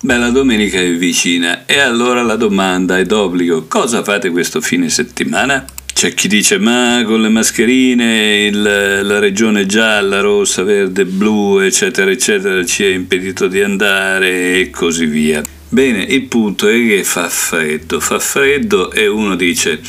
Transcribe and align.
Beh, 0.00 0.18
la 0.18 0.28
domenica 0.28 0.78
è 0.78 0.92
vicina 0.96 1.64
e 1.64 1.78
allora 1.78 2.22
la 2.22 2.36
domanda 2.36 2.98
è 2.98 3.04
d'obbligo: 3.04 3.66
cosa 3.68 4.02
fate 4.02 4.30
questo 4.30 4.60
fine 4.60 4.90
settimana? 4.90 5.64
C'è 5.94 6.12
chi 6.12 6.28
dice 6.28 6.58
ma 6.58 7.02
con 7.06 7.22
le 7.22 7.28
mascherine 7.28 8.46
il, 8.46 8.60
la 8.62 9.18
regione 9.18 9.64
gialla, 9.64 10.20
rossa, 10.20 10.62
verde, 10.62 11.06
blu, 11.06 11.60
eccetera, 11.60 12.10
eccetera, 12.10 12.64
ci 12.64 12.84
ha 12.84 12.90
impedito 12.90 13.46
di 13.46 13.62
andare 13.62 14.60
e 14.60 14.70
così 14.70 15.06
via. 15.06 15.42
Bene, 15.68 16.02
il 16.02 16.24
punto 16.24 16.68
è 16.68 16.74
che 16.74 17.02
fa 17.04 17.28
freddo, 17.28 18.00
fa 18.00 18.18
freddo 18.18 18.92
e 18.92 19.06
uno 19.06 19.36
dice 19.36 19.80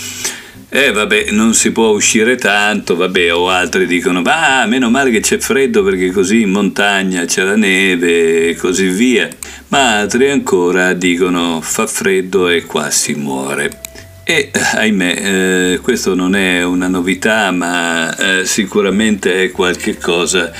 eh 0.75 0.91
vabbè, 0.91 1.27
non 1.31 1.53
si 1.53 1.71
può 1.71 1.91
uscire 1.91 2.35
tanto, 2.35 2.97
vabbè, 2.97 3.33
o 3.33 3.47
altri 3.47 3.85
dicono, 3.85 4.21
ah, 4.25 4.65
meno 4.65 4.89
male 4.89 5.09
che 5.09 5.21
c'è 5.21 5.37
freddo 5.37 5.83
perché 5.83 6.11
così 6.11 6.41
in 6.41 6.49
montagna 6.49 7.23
c'è 7.23 7.43
la 7.43 7.55
neve 7.55 8.49
e 8.49 8.55
così 8.55 8.89
via. 8.89 9.29
Ma 9.69 9.99
altri 9.99 10.29
ancora 10.29 10.91
dicono, 10.91 11.61
fa 11.61 11.87
freddo 11.87 12.49
e 12.49 12.65
qua 12.65 12.89
si 12.89 13.13
muore. 13.13 13.79
E 14.25 14.51
ahimè, 14.51 15.13
eh, 15.75 15.79
questo 15.81 16.13
non 16.13 16.35
è 16.35 16.61
una 16.65 16.89
novità, 16.89 17.51
ma 17.51 18.13
eh, 18.17 18.45
sicuramente 18.45 19.43
è 19.43 19.51
qualcosa 19.51 20.51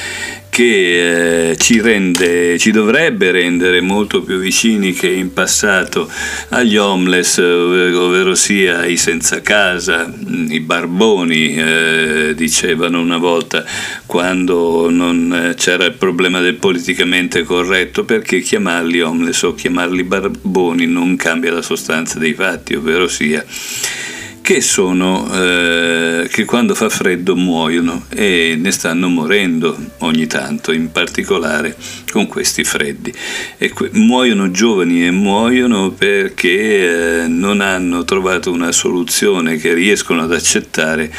che 0.56 1.50
eh, 1.50 1.58
ci, 1.58 1.82
rende, 1.82 2.58
ci 2.58 2.72
dovrebbe 2.72 3.30
rendere 3.30 3.82
molto 3.82 4.22
più 4.22 4.38
vicini 4.38 4.94
che 4.94 5.10
in 5.10 5.34
passato 5.34 6.10
agli 6.48 6.78
homeless, 6.78 7.40
ovvero 7.40 8.36
sia 8.36 8.86
i 8.86 8.96
senza 8.96 9.42
casa, 9.42 10.10
i 10.48 10.62
barboni, 10.62 11.56
eh, 11.56 12.34
dicevano 12.38 13.02
una 13.02 13.18
volta 13.18 13.66
quando 14.06 14.90
non 14.90 15.56
c'era 15.58 15.84
il 15.84 15.96
problema 15.96 16.40
del 16.40 16.56
politicamente 16.56 17.44
corretto, 17.44 18.06
perché 18.06 18.40
chiamarli 18.40 19.02
homeless 19.02 19.42
o 19.42 19.56
chiamarli 19.56 20.06
barboni 20.06 20.86
non 20.86 21.18
cambia 21.18 21.52
la 21.52 21.62
sostanza 21.62 22.18
dei 22.18 22.34
fatti, 22.34 22.76
ovvero 22.76 23.10
sia 23.10 23.44
che 24.46 24.62
sono 24.62 25.28
eh, 25.34 26.28
che 26.32 26.46
quando 26.46 26.76
fa 26.76 26.88
freddo 26.88 27.36
muoiono 27.36 28.06
e 28.10 28.56
ne 28.56 28.70
stanno 28.70 29.08
morendo 29.08 29.76
ogni 30.02 30.28
tanto, 30.28 30.72
in 30.72 30.92
particolare 30.92 31.76
con 32.12 32.28
questi 32.28 32.64
freddi. 32.64 33.12
Que- 33.74 33.90
muoiono 33.94 34.52
giovani 34.52 35.04
e 35.04 35.10
muoiono 35.10 35.90
perché 35.90 37.24
eh, 37.24 37.28
non 37.28 37.60
hanno 37.60 38.04
trovato 38.04 38.52
una 38.52 38.72
soluzione 38.72 39.58
che 39.58 39.74
riescono 39.74 40.22
ad 40.22 40.32
accettare 40.32 41.12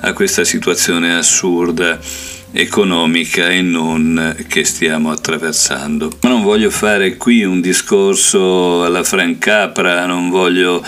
a 0.00 0.12
questa 0.12 0.44
situazione 0.44 1.16
assurda 1.16 1.98
economica 2.52 3.48
e 3.48 3.62
non 3.62 4.36
che 4.46 4.64
stiamo 4.64 5.10
attraversando. 5.10 6.18
Ma 6.20 6.28
non 6.28 6.42
voglio 6.42 6.68
fare 6.68 7.16
qui 7.16 7.44
un 7.44 7.62
discorso 7.62 8.84
alla 8.84 9.02
Frank 9.02 9.38
Capra, 9.38 10.04
non 10.04 10.28
voglio 10.28 10.84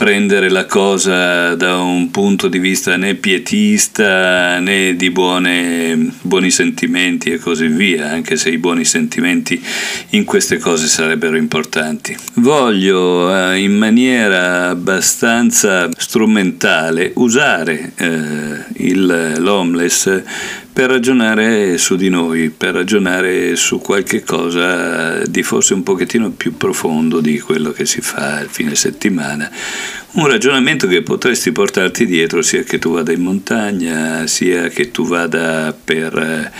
prendere 0.00 0.48
la 0.48 0.64
cosa 0.64 1.54
da 1.56 1.76
un 1.76 2.10
punto 2.10 2.48
di 2.48 2.58
vista 2.58 2.96
né 2.96 3.16
pietista 3.16 4.58
né 4.58 4.96
di 4.96 5.10
buone, 5.10 6.12
buoni 6.22 6.50
sentimenti 6.50 7.30
e 7.30 7.38
così 7.38 7.66
via, 7.66 8.08
anche 8.08 8.36
se 8.36 8.48
i 8.48 8.56
buoni 8.56 8.86
sentimenti 8.86 9.62
in 10.10 10.24
queste 10.24 10.56
cose 10.56 10.86
sarebbero 10.86 11.36
importanti. 11.36 12.16
Voglio 12.36 13.30
eh, 13.30 13.58
in 13.58 13.76
maniera 13.76 14.70
abbastanza 14.70 15.90
strumentale 15.94 17.12
usare 17.16 17.92
eh, 17.96 18.64
il, 18.76 19.34
l'homeless 19.36 20.22
per 20.80 20.88
ragionare 20.88 21.76
su 21.76 21.94
di 21.94 22.08
noi, 22.08 22.48
per 22.48 22.72
ragionare 22.72 23.54
su 23.54 23.82
qualche 23.82 24.24
cosa 24.24 25.22
di 25.26 25.42
forse 25.42 25.74
un 25.74 25.82
pochettino 25.82 26.30
più 26.30 26.56
profondo 26.56 27.20
di 27.20 27.38
quello 27.38 27.70
che 27.70 27.84
si 27.84 28.00
fa 28.00 28.40
il 28.40 28.48
fine 28.48 28.74
settimana. 28.74 29.50
Un 30.12 30.26
ragionamento 30.26 30.86
che 30.86 31.02
potresti 31.02 31.52
portarti 31.52 32.06
dietro 32.06 32.40
sia 32.40 32.62
che 32.62 32.78
tu 32.78 32.94
vada 32.94 33.12
in 33.12 33.20
montagna, 33.20 34.26
sia 34.26 34.68
che 34.68 34.90
tu 34.90 35.04
vada 35.04 35.76
per 35.84 36.16
eh, 36.16 36.50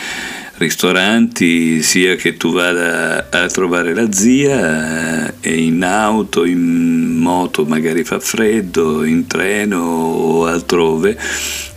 ristoranti, 0.61 1.83
sia 1.83 2.17
che 2.17 2.37
tu 2.37 2.53
vada 2.53 3.29
a 3.31 3.47
trovare 3.47 3.95
la 3.95 4.13
zia 4.13 5.33
eh, 5.41 5.59
in 5.59 5.83
auto, 5.83 6.45
in 6.45 7.17
moto, 7.17 7.65
magari 7.65 8.05
fa 8.05 8.21
freddo, 8.21 9.05
in 9.05 9.27
treno 9.27 9.81
o 9.81 10.45
altrove 10.45 11.17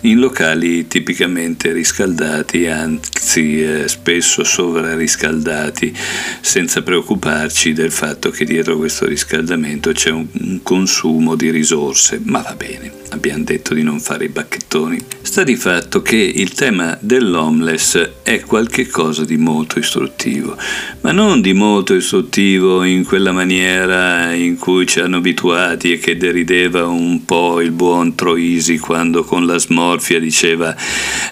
in 0.01 0.19
locali 0.19 0.85
tipicamente 0.87 1.71
riscaldati, 1.71 2.67
anzi 2.67 3.63
eh, 3.63 3.87
spesso 3.87 4.43
sovrariscaldati, 4.43 5.95
senza 6.41 6.81
preoccuparci 6.81 7.71
del 7.71 7.91
fatto 7.91 8.29
che 8.29 8.43
dietro 8.43 8.75
questo 8.75 9.05
riscaldamento 9.05 9.93
c'è 9.93 10.09
un, 10.09 10.27
un 10.41 10.59
consumo 10.61 11.35
di 11.35 11.49
risorse, 11.51 12.19
ma 12.21 12.41
va 12.41 12.53
bene 12.55 13.01
abbiamo 13.13 13.43
detto 13.43 13.73
di 13.73 13.83
non 13.83 13.99
fare 13.99 14.25
i 14.25 14.29
bacchettoni. 14.29 14.97
Sta 15.21 15.43
di 15.43 15.55
fatto 15.55 16.01
che 16.01 16.17
il 16.17 16.53
tema 16.53 16.97
dell'homeless 16.99 18.09
è 18.23 18.39
qualcosa 18.39 19.25
di 19.25 19.35
molto 19.35 19.79
istruttivo, 19.79 20.55
ma 21.01 21.11
non 21.11 21.41
di 21.41 21.51
molto 21.51 21.93
istruttivo 21.93 22.83
in 22.83 23.03
quella 23.03 23.33
maniera 23.33 24.33
in 24.33 24.57
cui 24.57 24.87
ci 24.87 25.01
hanno 25.01 25.17
abituati 25.17 25.91
e 25.91 25.99
che 25.99 26.15
derideva 26.15 26.87
un 26.87 27.25
po' 27.25 27.59
il 27.59 27.71
buon 27.71 28.15
Troisi 28.15 28.79
quando 28.79 29.23
con 29.23 29.45
la 29.45 29.59
smorfia 29.59 30.19
diceva 30.19 30.73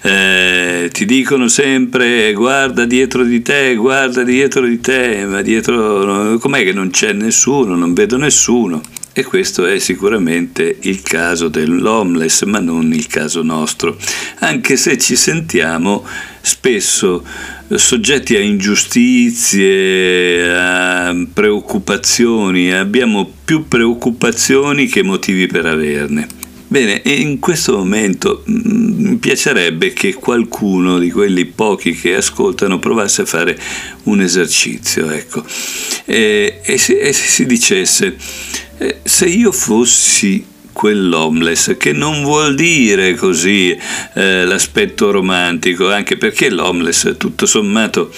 eh, 0.02 0.90
ti 0.92 1.06
dicono 1.06 1.48
sempre 1.48 2.34
guarda 2.34 2.86
dietro 2.86 3.24
di 3.24 3.42
te, 3.42 3.76
guarda 3.76 4.24
dietro 4.24 4.66
di 4.66 4.80
te, 4.82 5.26
ma 5.26 5.42
dietro 5.42 6.38
com'è 6.40 6.64
che 6.64 6.74
non 6.74 6.90
c'è 6.90 7.14
nessuno, 7.14 7.76
non 7.76 7.94
vedo 7.94 8.18
nessuno. 8.18 8.82
E 9.14 9.26
questo 9.26 9.66
è 9.66 9.78
sicuramente 9.78 10.78
il 10.82 11.02
caso 11.02 11.50
dell'homeless, 11.50 12.44
ma 12.44 12.60
non 12.60 12.94
il 12.94 13.08
caso 13.08 13.42
nostro, 13.42 13.98
anche 14.40 14.78
se 14.78 14.98
ci 14.98 15.18
sentiamo 15.18 16.06
spesso 16.40 17.22
soggetti 17.76 18.38
a 18.38 18.40
ingiustizie, 18.40 20.54
a 20.54 21.14
preoccupazioni, 21.34 22.72
abbiamo 22.72 23.30
più 23.44 23.68
preoccupazioni 23.68 24.88
che 24.88 25.04
motivi 25.04 25.46
per 25.48 25.66
averne. 25.66 26.40
Bene, 26.72 27.02
in 27.04 27.40
questo 27.40 27.76
momento 27.76 28.46
mm, 28.50 29.08
mi 29.08 29.18
piacerebbe 29.18 29.92
che 29.92 30.14
qualcuno 30.14 31.00
di 31.00 31.12
quelli 31.12 31.44
pochi 31.44 31.92
che 31.92 32.16
ascoltano 32.16 32.80
provasse 32.80 33.24
a 33.24 33.26
fare 33.26 33.60
un 34.04 34.22
esercizio, 34.22 35.10
ecco, 35.10 35.44
e, 36.06 36.62
e, 36.64 36.78
si, 36.78 36.96
e 36.96 37.12
si 37.12 37.46
dicesse 37.46 38.08
eh, 38.08 38.16
se 39.06 39.30
io 39.30 39.52
fossi 39.52 40.46
quell'homeless, 40.72 41.78
che 41.78 41.92
non 41.92 42.24
vuol 42.24 42.56
dire 42.56 43.16
così 43.16 43.78
eh, 44.14 44.46
l'aspetto 44.46 45.12
romantico, 45.12 45.92
anche 45.92 46.18
perché 46.18 46.50
l'homeless 46.50 47.18
tutto 47.18 47.46
sommato 47.46 48.12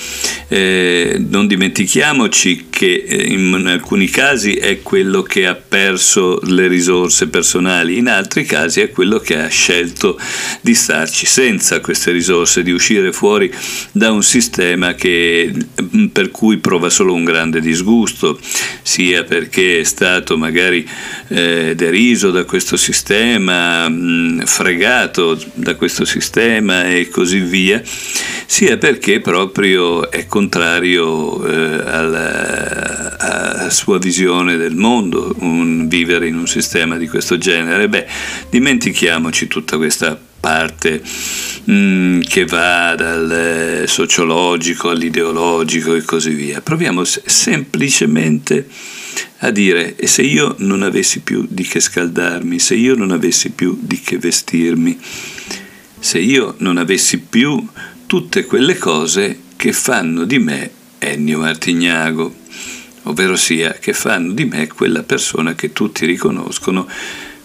eh, 0.47 1.23
non 1.29 1.47
dimentichiamoci 1.47 2.67
che 2.69 3.03
eh, 3.07 3.23
in 3.33 3.53
alcuni 3.67 4.09
casi 4.09 4.53
è 4.55 4.81
quello 4.81 5.23
che 5.23 5.47
ha 5.47 5.55
perso 5.55 6.39
le 6.43 6.67
risorse 6.67 7.27
personali, 7.27 7.97
in 7.97 8.07
altri 8.07 8.45
casi 8.45 8.81
è 8.81 8.89
quello 8.89 9.19
che 9.19 9.37
ha 9.37 9.47
scelto 9.47 10.19
di 10.61 10.73
starci 10.73 11.25
senza 11.25 11.79
queste 11.79 12.11
risorse, 12.11 12.63
di 12.63 12.71
uscire 12.71 13.11
fuori 13.11 13.53
da 13.91 14.11
un 14.11 14.23
sistema 14.23 14.93
che, 14.93 15.51
mm, 15.95 16.07
per 16.07 16.31
cui 16.31 16.57
prova 16.57 16.89
solo 16.89 17.13
un 17.13 17.23
grande 17.23 17.61
disgusto, 17.61 18.39
sia 18.81 19.23
perché 19.23 19.79
è 19.79 19.83
stato 19.83 20.37
magari 20.37 20.87
eh, 21.29 21.73
deriso 21.75 22.31
da 22.31 22.42
questo 22.45 22.77
sistema, 22.77 23.87
mh, 23.87 24.45
fregato 24.45 25.39
da 25.53 25.75
questo 25.75 26.05
sistema 26.05 26.85
e 26.85 27.09
così 27.09 27.39
via, 27.39 27.81
sia 27.83 28.77
perché 28.77 29.19
proprio 29.19 30.09
è 30.09 30.25
contrario 30.27 31.45
eh, 31.45 31.83
alla, 31.85 33.17
alla, 33.17 33.69
sua 33.69 33.97
visione 33.97 34.57
del 34.57 34.75
mondo, 34.75 35.35
un, 35.39 35.87
vivere 35.87 36.27
in 36.27 36.35
un 36.35 36.47
sistema 36.47 36.97
di 36.97 37.07
questo 37.07 37.37
genere. 37.37 37.89
Beh, 37.89 38.07
dimentichiamoci 38.49 39.47
tutta 39.47 39.77
questa 39.77 40.19
parte 40.39 41.01
mh, 41.63 42.19
che 42.21 42.45
va 42.45 42.95
dal 42.95 43.83
sociologico 43.87 44.89
all'ideologico 44.89 45.95
e 45.95 46.03
così 46.03 46.31
via. 46.31 46.61
Proviamo 46.61 47.03
semplicemente 47.03 48.67
a 49.43 49.51
dire 49.51 49.95
e 49.95 50.07
se 50.07 50.21
io 50.21 50.55
non 50.59 50.83
avessi 50.83 51.19
più 51.19 51.45
di 51.49 51.63
che 51.63 51.79
scaldarmi, 51.79 52.59
se 52.59 52.75
io 52.75 52.95
non 52.95 53.11
avessi 53.11 53.51
più 53.51 53.77
di 53.81 53.99
che 53.99 54.17
vestirmi, 54.17 54.97
se 55.99 56.19
io 56.19 56.55
non 56.59 56.77
avessi 56.77 57.19
più 57.19 57.65
tutte 58.05 58.45
quelle 58.45 58.77
cose 58.77 59.39
che 59.57 59.73
fanno 59.73 60.23
di 60.23 60.39
me 60.39 60.71
Ennio 60.97 61.39
Martignago, 61.39 62.33
ovvero 63.03 63.35
sia 63.35 63.73
che 63.73 63.91
fanno 63.91 64.31
di 64.31 64.45
me 64.45 64.67
quella 64.67 65.03
persona 65.03 65.55
che 65.55 65.73
tutti 65.73 66.05
riconoscono 66.05 66.87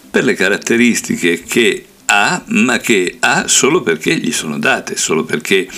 per 0.08 0.22
le 0.22 0.34
caratteristiche 0.34 1.42
che 1.42 1.84
ha, 2.10 2.42
ma 2.46 2.78
che 2.78 3.16
ha 3.20 3.48
solo 3.48 3.82
perché 3.82 4.16
gli 4.16 4.32
sono 4.32 4.58
date, 4.58 4.96
solo 4.96 5.24
perché 5.24 5.68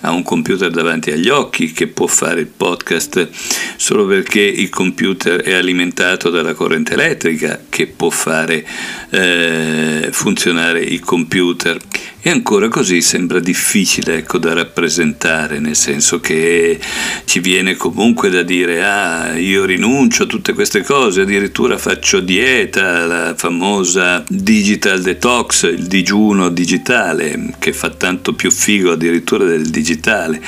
ha 0.00 0.10
un 0.10 0.22
computer 0.24 0.70
davanti 0.70 1.12
agli 1.12 1.28
occhi 1.28 1.72
che 1.72 1.86
può 1.86 2.06
fare 2.06 2.40
il 2.40 2.46
podcast, 2.48 3.28
solo 3.76 4.04
perché 4.04 4.40
il 4.40 4.68
computer 4.68 5.40
è 5.42 5.54
alimentato 5.54 6.30
dalla 6.30 6.54
corrente 6.54 6.94
elettrica 6.94 7.62
che 7.68 7.86
può 7.86 8.10
fare 8.10 8.66
eh, 9.10 10.08
funzionare 10.10 10.80
il 10.80 11.00
computer. 11.00 11.78
E 12.26 12.30
ancora 12.30 12.66
così 12.66 13.02
sembra 13.02 13.38
difficile 13.38 14.16
ecco, 14.16 14.38
da 14.38 14.52
rappresentare, 14.52 15.60
nel 15.60 15.76
senso 15.76 16.18
che 16.18 16.76
ci 17.24 17.38
viene 17.38 17.76
comunque 17.76 18.30
da 18.30 18.42
dire 18.42 18.84
ah 18.84 19.38
io 19.38 19.64
rinuncio 19.64 20.24
a 20.24 20.26
tutte 20.26 20.52
queste 20.52 20.82
cose, 20.82 21.20
addirittura 21.20 21.78
faccio 21.78 22.18
dieta, 22.18 23.06
la 23.06 23.34
famosa 23.36 24.24
digital 24.26 25.02
detox, 25.02 25.70
il 25.70 25.86
digiuno 25.86 26.48
digitale, 26.48 27.54
che 27.60 27.72
fa 27.72 27.90
tanto 27.90 28.32
più 28.32 28.50
figo 28.50 28.90
addirittura 28.90 29.44
del 29.44 29.70
digitale. 29.70 30.42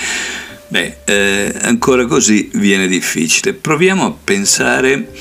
Beh, 0.66 0.96
eh, 1.04 1.54
ancora 1.60 2.06
così 2.06 2.50
viene 2.54 2.88
difficile. 2.88 3.52
Proviamo 3.52 4.04
a 4.04 4.12
pensare 4.24 5.12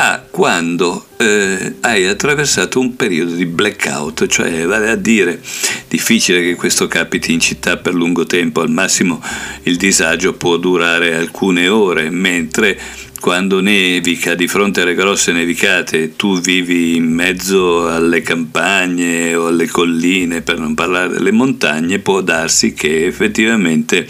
a 0.00 0.22
quando 0.30 1.06
eh, 1.16 1.74
hai 1.80 2.06
attraversato 2.06 2.78
un 2.78 2.94
periodo 2.94 3.34
di 3.34 3.46
blackout, 3.46 4.28
cioè 4.28 4.64
vale 4.64 4.90
a 4.90 4.94
dire 4.94 5.40
difficile 5.88 6.40
che 6.40 6.54
questo 6.54 6.86
capiti 6.86 7.32
in 7.32 7.40
città 7.40 7.78
per 7.78 7.94
lungo 7.94 8.24
tempo, 8.24 8.60
al 8.60 8.70
massimo 8.70 9.20
il 9.64 9.76
disagio 9.76 10.34
può 10.34 10.56
durare 10.56 11.16
alcune 11.16 11.66
ore, 11.66 12.10
mentre 12.10 12.78
quando 13.18 13.60
nevica 13.60 14.36
di 14.36 14.46
fronte 14.46 14.82
alle 14.82 14.94
grosse 14.94 15.32
nevicate 15.32 16.14
tu 16.14 16.38
vivi 16.38 16.94
in 16.94 17.12
mezzo 17.12 17.88
alle 17.88 18.22
campagne 18.22 19.34
o 19.34 19.48
alle 19.48 19.66
colline, 19.66 20.42
per 20.42 20.60
non 20.60 20.74
parlare 20.74 21.08
delle 21.08 21.32
montagne, 21.32 21.98
può 21.98 22.20
darsi 22.20 22.72
che 22.72 23.04
effettivamente 23.04 24.06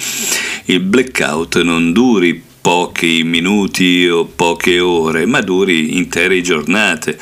il 0.66 0.80
blackout 0.80 1.62
non 1.62 1.92
duri 1.94 2.44
pochi 2.60 3.22
minuti 3.24 4.08
o 4.08 4.24
poche 4.24 4.80
ore, 4.80 5.26
ma 5.26 5.40
duri 5.40 5.96
intere 5.96 6.40
giornate. 6.40 7.18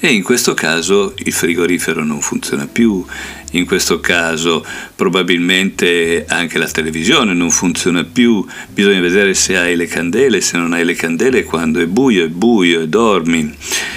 E 0.00 0.12
in 0.12 0.22
questo 0.22 0.52
caso 0.54 1.14
il 1.18 1.32
frigorifero 1.32 2.02
non 2.02 2.20
funziona 2.20 2.66
più, 2.66 3.04
in 3.52 3.66
questo 3.66 4.00
caso 4.00 4.64
probabilmente 4.94 6.24
anche 6.28 6.58
la 6.58 6.68
televisione 6.68 7.32
non 7.34 7.50
funziona 7.50 8.04
più, 8.04 8.44
bisogna 8.72 9.00
vedere 9.00 9.34
se 9.34 9.56
hai 9.56 9.76
le 9.76 9.86
candele, 9.86 10.40
se 10.40 10.56
non 10.56 10.72
hai 10.72 10.84
le 10.84 10.94
candele 10.94 11.44
quando 11.44 11.80
è 11.80 11.86
buio 11.86 12.24
è 12.24 12.28
buio 12.28 12.80
e 12.82 12.88
dormi, 12.88 13.54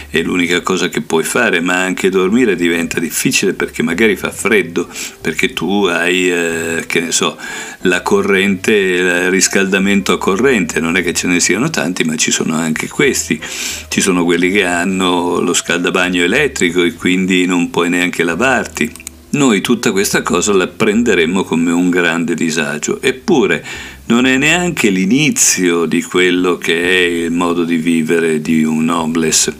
è 0.09 0.21
l'unica 0.21 0.61
cosa 0.61 0.87
che 0.87 1.01
puoi 1.01 1.23
fare, 1.23 1.59
ma 1.59 1.81
anche 1.81 2.09
dormire 2.09 2.55
diventa 2.55 2.99
difficile 2.99 3.53
perché 3.53 3.83
magari 3.83 4.15
fa 4.15 4.31
freddo, 4.31 4.87
perché 5.19 5.53
tu 5.53 5.85
hai, 5.85 6.31
eh, 6.31 6.83
che 6.87 7.01
ne 7.01 7.11
so, 7.11 7.37
la 7.81 8.01
corrente, 8.01 8.73
il 8.73 9.29
riscaldamento 9.29 10.13
a 10.13 10.17
corrente, 10.17 10.79
non 10.79 10.95
è 10.95 11.03
che 11.03 11.13
ce 11.13 11.27
ne 11.27 11.39
siano 11.39 11.69
tanti, 11.69 12.03
ma 12.03 12.15
ci 12.15 12.31
sono 12.31 12.55
anche 12.55 12.87
questi, 12.87 13.39
ci 13.89 14.01
sono 14.01 14.23
quelli 14.23 14.51
che 14.51 14.65
hanno 14.65 15.39
lo 15.41 15.53
scaldabagno 15.53 16.23
elettrico 16.23 16.83
e 16.83 16.93
quindi 16.93 17.45
non 17.45 17.69
puoi 17.69 17.89
neanche 17.89 18.23
lavarti 18.23 19.03
noi 19.35 19.59
tutta 19.59 19.91
questa 19.91 20.21
cosa 20.21 20.53
la 20.53 20.67
prenderemmo 20.67 21.43
come 21.43 21.71
un 21.71 21.89
grande 21.89 22.35
disagio. 22.35 23.01
Eppure 23.01 23.63
non 24.05 24.25
è 24.25 24.37
neanche 24.37 24.89
l'inizio 24.89 25.85
di 25.85 26.01
quello 26.01 26.57
che 26.57 26.81
è 26.81 27.01
il 27.25 27.31
modo 27.31 27.63
di 27.63 27.75
vivere 27.75 28.41
di 28.41 28.63
un 28.63 28.89
homeless. 28.89 29.53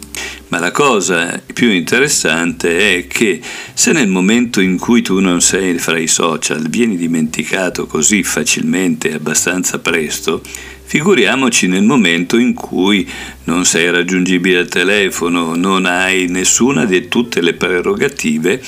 Ma 0.48 0.60
la 0.60 0.72
cosa 0.72 1.42
più 1.54 1.70
interessante 1.72 2.96
è 2.96 3.08
che 3.08 3.42
se 3.74 3.92
nel 3.92 4.08
momento 4.08 4.62
in 4.62 4.78
cui 4.78 5.02
tu 5.02 5.20
non 5.20 5.42
sei 5.42 5.78
fra 5.78 5.98
i 5.98 6.08
social 6.08 6.70
vieni 6.70 6.96
dimenticato 6.96 7.86
così 7.86 8.24
facilmente 8.24 9.10
e 9.10 9.16
abbastanza 9.16 9.80
presto, 9.80 10.42
figuriamoci 10.86 11.68
nel 11.68 11.84
momento 11.84 12.38
in 12.38 12.54
cui 12.54 13.06
non 13.46 13.66
sei 13.66 13.92
raggiungibile 13.92 14.60
al 14.60 14.70
telefono, 14.70 15.56
non 15.56 15.86
hai 15.86 16.28
nessuna 16.28 16.86
di 16.86 17.08
tutte 17.10 17.42
le 17.42 17.56
prerogative 17.56 18.62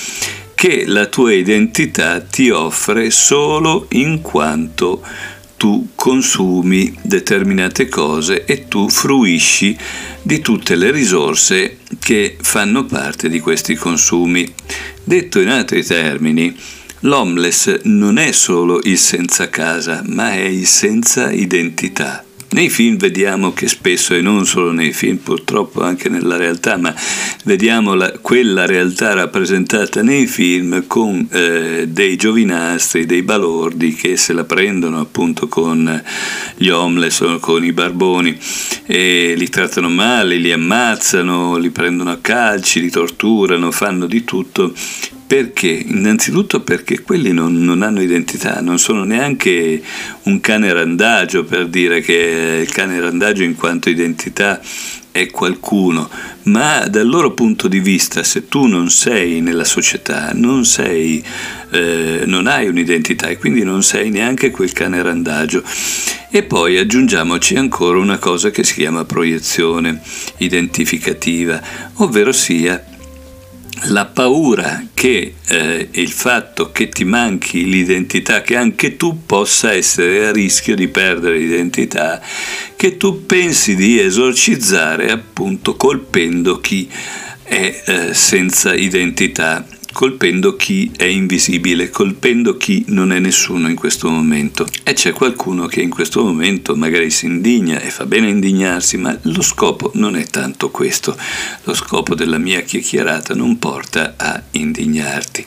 che 0.57 0.87
la 0.87 1.05
tua 1.05 1.33
identità 1.33 2.19
ti 2.19 2.49
offre 2.49 3.11
solo 3.11 3.85
in 3.89 4.21
quanto 4.21 5.05
tu 5.55 5.89
consumi 5.93 6.97
determinate 6.99 7.87
cose 7.87 8.43
e 8.43 8.67
tu 8.67 8.89
fruisci 8.89 9.77
di 10.19 10.39
tutte 10.39 10.75
le 10.75 10.89
risorse 10.89 11.77
che 11.99 12.37
fanno 12.41 12.85
parte 12.85 13.29
di 13.29 13.39
questi 13.39 13.75
consumi. 13.75 14.51
Detto 15.03 15.39
in 15.39 15.49
altri 15.49 15.83
termini, 15.83 16.57
l'homeless 17.01 17.81
non 17.83 18.17
è 18.17 18.31
solo 18.31 18.79
il 18.81 18.97
senza 18.97 19.49
casa, 19.49 20.01
ma 20.07 20.31
è 20.31 20.41
il 20.41 20.65
senza 20.65 21.31
identità. 21.31 22.26
Nei 22.49 22.69
film 22.69 22.95
vediamo 22.95 23.51
che 23.51 23.67
spesso, 23.67 24.13
e 24.13 24.21
non 24.21 24.45
solo 24.45 24.71
nei 24.71 24.93
film, 24.93 25.17
purtroppo 25.17 25.81
anche 25.81 26.07
nella 26.07 26.37
realtà, 26.37 26.77
ma 26.77 26.95
vediamo 27.43 27.93
la, 27.93 28.11
quella 28.21 28.65
realtà 28.65 29.13
rappresentata 29.13 30.01
nei 30.01 30.27
film 30.27 30.87
con 30.87 31.27
eh, 31.29 31.85
dei 31.89 32.15
giovinastri, 32.15 33.05
dei 33.05 33.21
balordi 33.21 33.93
che 33.93 34.15
se 34.15 34.31
la 34.31 34.45
prendono 34.45 35.01
appunto 35.01 35.49
con 35.49 36.01
gli 36.55 36.69
homeless 36.69 37.19
o 37.19 37.37
con 37.39 37.65
i 37.65 37.73
barboni 37.73 38.37
e 38.85 39.33
li 39.35 39.49
trattano 39.49 39.89
male, 39.89 40.37
li 40.37 40.51
ammazzano, 40.53 41.57
li 41.57 41.69
prendono 41.69 42.11
a 42.11 42.19
calci, 42.21 42.79
li 42.79 42.89
torturano, 42.89 43.71
fanno 43.71 44.05
di 44.05 44.23
tutto 44.23 44.73
perché? 45.27 45.67
Innanzitutto 45.67 46.61
perché 46.61 47.01
quelli 47.01 47.33
non, 47.33 47.61
non, 47.61 47.81
hanno 47.81 48.01
identità, 48.01 48.61
non 48.61 48.79
sono 48.79 49.03
neanche 49.03 49.81
un 50.23 50.39
cane 50.39 50.71
randagio 50.71 51.43
per 51.43 51.67
dire 51.67 51.99
che 51.99 52.63
il 52.65 52.71
cane 52.71 52.97
randagio 53.01 53.43
in 53.43 53.55
quanto 53.55 53.89
identità 53.89 54.61
è 55.11 55.29
qualcuno, 55.29 56.09
ma 56.43 56.87
dal 56.87 57.07
loro 57.07 57.33
punto 57.33 57.67
di 57.67 57.79
vista 57.79 58.23
se 58.23 58.47
tu 58.47 58.67
non 58.67 58.89
sei 58.89 59.41
nella 59.41 59.65
società, 59.65 60.31
non, 60.33 60.63
sei, 60.63 61.21
eh, 61.71 62.21
non 62.25 62.47
hai 62.47 62.67
un'identità 62.67 63.27
e 63.27 63.37
quindi 63.37 63.63
non 63.63 63.83
sei 63.83 64.09
neanche 64.09 64.49
quel 64.49 64.71
cane 64.71 65.01
randagio. 65.01 65.61
E 66.29 66.43
poi 66.43 66.77
aggiungiamoci 66.77 67.55
ancora 67.55 67.97
una 67.97 68.17
cosa 68.17 68.49
che 68.49 68.63
si 68.63 68.75
chiama 68.75 69.03
proiezione 69.03 69.99
identificativa, 70.37 71.61
ovvero 71.95 72.31
sia 72.31 72.81
la 73.85 74.05
paura 74.05 74.87
che 74.93 75.35
eh, 75.47 75.87
il 75.91 76.09
fatto 76.09 76.71
che 76.71 76.89
ti 76.89 77.03
manchi 77.03 77.65
l'identità, 77.65 78.41
che 78.41 78.55
anche 78.55 78.97
tu 78.97 79.25
possa 79.25 79.73
essere 79.73 80.27
a 80.27 80.31
rischio 80.31 80.75
di 80.75 80.87
perdere 80.87 81.37
l'identità, 81.37 82.21
che 82.75 82.97
tu 82.97 83.25
pensi 83.25 83.75
di 83.75 83.99
esorcizzare 83.99 85.11
appunto 85.11 85.75
colpendo 85.75 86.59
chi 86.59 86.89
è 87.43 87.83
eh, 87.85 88.13
senza 88.13 88.73
identità 88.73 89.65
colpendo 89.97 90.55
chi 90.55 90.91
è 90.95 91.05
invisibile, 91.05 91.89
colpendo 91.89 92.55
chi 92.55 92.85
non 92.89 93.11
è 93.11 93.17
nessuno 93.17 93.67
in 93.67 93.75
questo 93.75 94.07
momento. 94.11 94.63
E 94.83 94.93
c'è 94.93 95.11
qualcuno 95.11 95.65
che 95.65 95.81
in 95.81 95.89
questo 95.89 96.23
momento 96.23 96.75
magari 96.75 97.09
si 97.09 97.25
indigna 97.25 97.79
e 97.79 97.89
fa 97.89 98.05
bene 98.05 98.29
indignarsi, 98.29 98.97
ma 98.97 99.17
lo 99.23 99.41
scopo 99.41 99.89
non 99.95 100.15
è 100.15 100.27
tanto 100.27 100.69
questo. 100.69 101.17
Lo 101.63 101.73
scopo 101.73 102.13
della 102.13 102.37
mia 102.37 102.61
chiacchierata 102.61 103.33
non 103.33 103.57
porta 103.57 104.13
a 104.17 104.39
indignarti. 104.51 105.43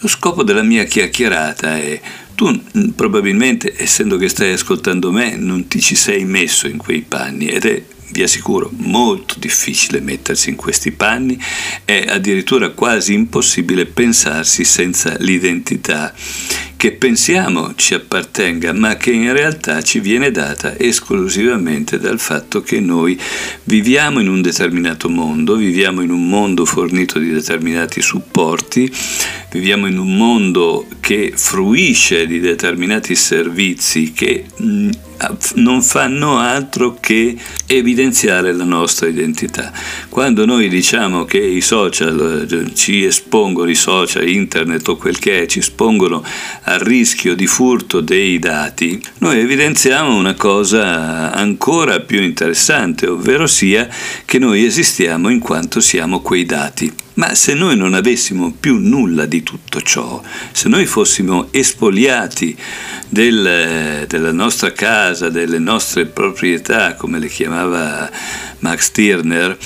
Lo 0.00 0.08
scopo 0.08 0.42
della 0.42 0.64
mia 0.64 0.82
chiacchierata 0.82 1.76
è 1.76 2.00
tu 2.34 2.50
mm, 2.50 2.88
probabilmente, 2.96 3.72
essendo 3.76 4.16
che 4.16 4.28
stai 4.28 4.50
ascoltando 4.50 5.12
me, 5.12 5.36
non 5.36 5.68
ti 5.68 5.80
ci 5.80 5.94
sei 5.94 6.24
messo 6.24 6.66
in 6.66 6.76
quei 6.76 7.02
panni 7.02 7.46
ed 7.46 7.64
è 7.66 7.80
vi 8.12 8.22
assicuro, 8.22 8.70
molto 8.76 9.36
difficile 9.38 10.00
mettersi 10.00 10.50
in 10.50 10.56
questi 10.56 10.90
panni, 10.90 11.38
è 11.84 12.06
addirittura 12.08 12.70
quasi 12.70 13.12
impossibile 13.12 13.86
pensarsi 13.86 14.64
senza 14.64 15.16
l'identità 15.18 16.12
che 16.80 16.92
pensiamo 16.92 17.74
ci 17.76 17.92
appartenga, 17.92 18.72
ma 18.72 18.96
che 18.96 19.10
in 19.12 19.34
realtà 19.34 19.82
ci 19.82 20.00
viene 20.00 20.30
data 20.30 20.78
esclusivamente 20.78 21.98
dal 21.98 22.18
fatto 22.18 22.62
che 22.62 22.80
noi 22.80 23.20
viviamo 23.64 24.18
in 24.18 24.28
un 24.28 24.40
determinato 24.40 25.10
mondo, 25.10 25.56
viviamo 25.56 26.00
in 26.00 26.10
un 26.10 26.26
mondo 26.26 26.64
fornito 26.64 27.18
di 27.18 27.30
determinati 27.30 28.00
supporti, 28.00 28.90
viviamo 29.52 29.88
in 29.88 29.98
un 29.98 30.16
mondo 30.16 30.86
che 31.00 31.34
fruisce 31.36 32.26
di 32.26 32.40
determinati 32.40 33.14
servizi 33.14 34.12
che 34.12 34.46
non 35.54 35.82
fanno 35.82 36.38
altro 36.38 36.96
che 36.98 37.36
evidenziare 37.66 38.52
la 38.52 38.64
nostra 38.64 39.08
identità. 39.08 39.72
Quando 40.08 40.46
noi 40.46 40.68
diciamo 40.68 41.24
che 41.24 41.38
i 41.38 41.60
social 41.60 42.46
eh, 42.50 42.74
ci 42.74 43.04
espongono, 43.04 43.70
i 43.70 43.74
social, 43.74 44.28
internet 44.28 44.86
o 44.88 44.96
quel 44.96 45.18
che 45.18 45.42
è, 45.42 45.46
ci 45.46 45.58
espongono 45.58 46.24
al 46.62 46.78
rischio 46.78 47.34
di 47.34 47.46
furto 47.46 48.00
dei 48.00 48.38
dati, 48.38 49.00
noi 49.18 49.40
evidenziamo 49.40 50.14
una 50.14 50.34
cosa 50.34 51.32
ancora 51.32 52.00
più 52.00 52.22
interessante, 52.22 53.06
ovvero 53.06 53.46
sia 53.46 53.88
che 54.24 54.38
noi 54.38 54.64
esistiamo 54.64 55.28
in 55.28 55.38
quanto 55.38 55.80
siamo 55.80 56.20
quei 56.20 56.44
dati. 56.44 56.92
Ma 57.14 57.34
se 57.34 57.52
noi 57.52 57.76
non 57.76 57.92
avessimo 57.92 58.54
più 58.58 58.78
nulla 58.78 59.26
di 59.26 59.42
tutto 59.42 59.82
ciò, 59.82 60.22
se 60.52 60.70
noi 60.70 60.86
fossimo 60.86 61.48
espoliati 61.50 62.56
del, 63.08 64.06
della 64.08 64.32
nostra 64.32 64.72
casa, 64.72 65.09
delle 65.12 65.58
nostre 65.58 66.06
proprietà, 66.06 66.94
come 66.94 67.18
le 67.18 67.28
chiamava 67.28 68.10
Max 68.60 68.84
Stirner, 68.84 69.56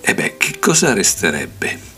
e 0.00 0.14
beh, 0.14 0.36
che 0.36 0.58
cosa 0.58 0.92
resterebbe? 0.92 1.90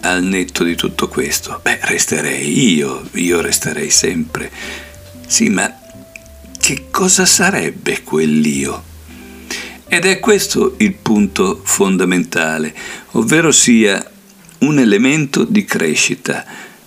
Al 0.00 0.22
netto 0.22 0.64
di 0.64 0.74
tutto 0.74 1.08
questo, 1.08 1.60
beh, 1.62 1.80
resterei 1.82 2.74
io, 2.74 3.08
io 3.12 3.40
resterei 3.40 3.90
sempre. 3.90 4.50
Sì, 5.26 5.48
ma 5.48 5.72
che 6.58 6.86
cosa 6.90 7.24
sarebbe 7.24 8.02
quell'io? 8.02 8.82
Ed 9.86 10.04
è 10.04 10.18
questo 10.18 10.74
il 10.78 10.94
punto 10.94 11.60
fondamentale, 11.62 12.74
ovvero 13.12 13.52
sia 13.52 14.10
un 14.58 14.78
elemento 14.78 15.44
di 15.44 15.64
crescita. 15.64 16.44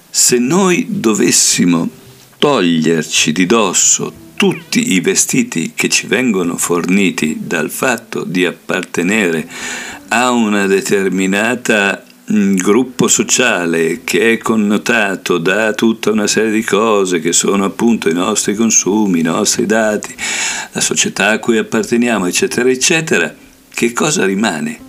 Se 0.09 0.37
noi 0.37 0.85
dovessimo 0.89 1.89
toglierci 2.37 3.31
di 3.31 3.45
dosso 3.45 4.25
tutti 4.37 4.93
i 4.93 5.01
vestiti 5.01 5.73
che 5.75 5.89
ci 5.89 6.05
vengono 6.05 6.57
forniti 6.57 7.39
dal 7.41 7.71
fatto 7.71 8.23
di 8.23 8.45
appartenere 8.45 9.47
a 10.09 10.29
una 10.29 10.67
determinata 10.67 12.05
mm, 12.31 12.55
gruppo 12.55 13.07
sociale 13.07 14.01
che 14.03 14.33
è 14.33 14.37
connotato 14.37 15.39
da 15.39 15.73
tutta 15.73 16.11
una 16.11 16.27
serie 16.27 16.51
di 16.51 16.63
cose 16.63 17.19
che 17.19 17.33
sono 17.33 17.65
appunto 17.65 18.09
i 18.09 18.13
nostri 18.13 18.53
consumi, 18.53 19.19
i 19.19 19.23
nostri 19.23 19.65
dati, 19.65 20.15
la 20.71 20.81
società 20.81 21.29
a 21.29 21.39
cui 21.39 21.57
apparteniamo, 21.57 22.27
eccetera, 22.27 22.69
eccetera, 22.69 23.35
che 23.73 23.91
cosa 23.91 24.23
rimane? 24.23 24.79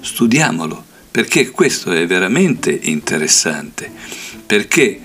Studiamolo 0.00 0.86
perché 1.10 1.50
questo 1.50 1.92
è 1.92 2.06
veramente 2.06 2.76
interessante, 2.82 3.90
perché 4.44 5.00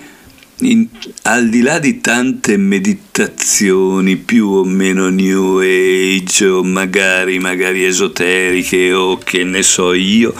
in, 0.58 0.88
al 1.22 1.48
di 1.48 1.62
là 1.62 1.78
di 1.78 2.00
tante 2.00 2.56
meditazioni 2.56 4.16
più 4.16 4.48
o 4.48 4.64
meno 4.64 5.08
new 5.08 5.58
age 5.58 6.46
o 6.46 6.62
magari, 6.62 7.38
magari 7.38 7.84
esoteriche 7.84 8.92
o 8.92 9.18
che 9.18 9.44
ne 9.44 9.62
so 9.62 9.92
io, 9.92 10.34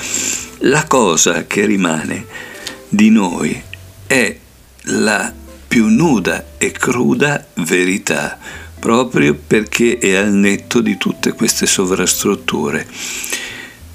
la 0.59 0.87
cosa 0.87 1.47
che 1.47 1.67
rimane 1.67 2.27
di 2.89 3.11
noi 3.11 3.61
è 4.07 4.37
la 4.89 5.33
più 5.67 5.87
nuda 5.89 6.45
e 6.59 6.71
cruda 6.71 7.45
verità, 7.55 8.39
proprio 8.79 9.35
perché 9.35 9.99
è 9.99 10.15
al 10.15 10.33
netto 10.33 10.81
di 10.81 10.97
tutte 10.97 11.33
queste 11.33 11.67
sovrastrutture. 11.67 12.87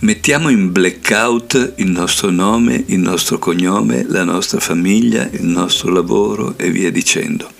Mettiamo 0.01 0.47
in 0.47 0.71
blackout 0.71 1.73
il 1.75 1.89
nostro 1.89 2.29
nome, 2.29 2.85
il 2.87 2.99
nostro 2.99 3.37
cognome, 3.37 4.05
la 4.07 4.23
nostra 4.23 4.61
famiglia, 4.61 5.27
il 5.29 5.43
nostro 5.43 5.91
lavoro 5.91 6.57
e 6.57 6.71
via 6.71 6.89
dicendo. 6.89 7.51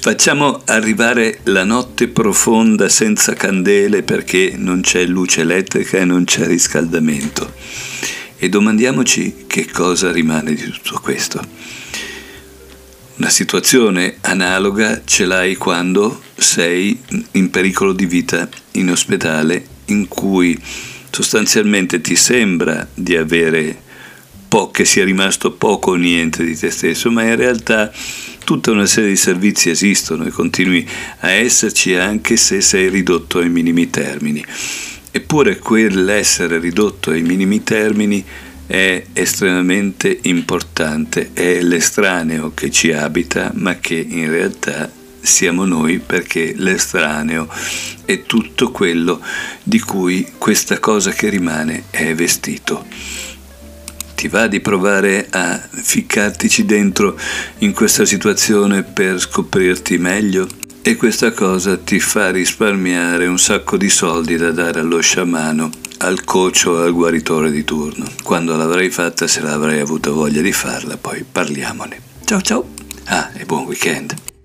Facciamo 0.00 0.62
arrivare 0.66 1.40
la 1.44 1.64
notte 1.64 2.06
profonda 2.06 2.88
senza 2.88 3.32
candele 3.32 4.04
perché 4.04 4.54
non 4.56 4.80
c'è 4.82 5.04
luce 5.06 5.40
elettrica 5.40 5.98
e 5.98 6.04
non 6.04 6.22
c'è 6.22 6.46
riscaldamento. 6.46 7.52
E 8.36 8.48
domandiamoci 8.48 9.46
che 9.48 9.66
cosa 9.68 10.12
rimane 10.12 10.54
di 10.54 10.70
tutto 10.70 11.00
questo. 11.02 11.44
Una 13.16 13.30
situazione 13.30 14.18
analoga 14.20 15.02
ce 15.04 15.24
l'hai 15.24 15.56
quando 15.56 16.22
sei 16.36 16.96
in 17.32 17.50
pericolo 17.50 17.92
di 17.92 18.06
vita 18.06 18.48
in 18.72 18.90
ospedale 18.90 19.74
in 19.86 20.08
cui 20.08 20.58
sostanzialmente 21.10 22.00
ti 22.00 22.16
sembra 22.16 22.86
di 22.92 23.16
avere 23.16 23.84
po- 24.48 24.70
che 24.70 24.84
sia 24.84 25.04
rimasto 25.04 25.52
poco 25.52 25.92
o 25.92 25.94
niente 25.94 26.44
di 26.44 26.56
te 26.56 26.70
stesso, 26.70 27.10
ma 27.10 27.22
in 27.22 27.36
realtà 27.36 27.92
tutta 28.44 28.70
una 28.70 28.86
serie 28.86 29.10
di 29.10 29.16
servizi 29.16 29.70
esistono 29.70 30.24
e 30.24 30.30
continui 30.30 30.86
a 31.20 31.30
esserci 31.30 31.94
anche 31.94 32.36
se 32.36 32.60
sei 32.60 32.88
ridotto 32.88 33.38
ai 33.38 33.48
minimi 33.48 33.90
termini. 33.90 34.44
Eppure 35.10 35.58
quell'essere 35.58 36.58
ridotto 36.58 37.10
ai 37.10 37.22
minimi 37.22 37.62
termini 37.64 38.24
è 38.66 39.04
estremamente 39.12 40.18
importante, 40.22 41.30
è 41.32 41.60
l'estraneo 41.60 42.52
che 42.52 42.70
ci 42.70 42.92
abita, 42.92 43.50
ma 43.54 43.76
che 43.78 43.94
in 43.94 44.30
realtà 44.30 44.90
siamo 45.26 45.64
noi 45.64 45.98
perché 45.98 46.54
l'estraneo 46.56 47.48
è 48.04 48.22
tutto 48.22 48.70
quello 48.70 49.20
di 49.62 49.80
cui 49.80 50.26
questa 50.38 50.78
cosa 50.78 51.10
che 51.10 51.28
rimane 51.28 51.84
è 51.90 52.14
vestito. 52.14 52.86
Ti 54.14 54.28
va 54.28 54.46
di 54.46 54.60
provare 54.60 55.26
a 55.30 55.60
ficcartici 55.70 56.64
dentro 56.64 57.18
in 57.58 57.74
questa 57.74 58.06
situazione 58.06 58.82
per 58.82 59.20
scoprirti 59.20 59.98
meglio? 59.98 60.48
E 60.80 60.96
questa 60.96 61.32
cosa 61.32 61.76
ti 61.76 61.98
fa 61.98 62.30
risparmiare 62.30 63.26
un 63.26 63.38
sacco 63.38 63.76
di 63.76 63.90
soldi 63.90 64.36
da 64.36 64.52
dare 64.52 64.80
allo 64.80 65.00
sciamano, 65.00 65.68
al 65.98 66.24
coach 66.24 66.64
o 66.66 66.80
al 66.80 66.92
guaritore 66.92 67.50
di 67.50 67.64
turno. 67.64 68.06
Quando 68.22 68.56
l'avrai 68.56 68.90
fatta, 68.90 69.26
se 69.26 69.40
l'avrai 69.40 69.80
avuto 69.80 70.14
voglia 70.14 70.40
di 70.40 70.52
farla, 70.52 70.96
poi 70.96 71.24
parliamone. 71.30 72.00
Ciao 72.24 72.40
ciao! 72.40 72.68
Ah, 73.06 73.30
e 73.34 73.44
buon 73.44 73.64
weekend! 73.64 74.35